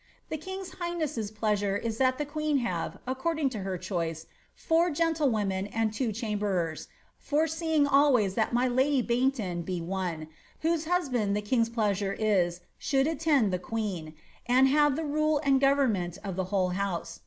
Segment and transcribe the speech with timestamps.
[0.29, 5.93] The king's highnesses pleasure is that the queen have, acoo her choice, four gentlewomen and
[5.93, 6.87] two chamberers,
[7.19, 10.27] foreseeing always i lady Baynton be one,
[10.61, 14.15] whose husband the kings pleasure is should aU queen,
[14.47, 17.19] and have the rule and government of the whole house.